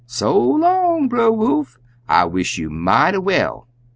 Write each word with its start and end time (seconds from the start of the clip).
So 0.07 0.35
long, 0.39 1.09
Brer 1.09 1.31
Wolf; 1.31 1.77
I 2.09 2.25
wish 2.25 2.57
you 2.57 2.71
mighty 2.71 3.19
well!' 3.19 3.67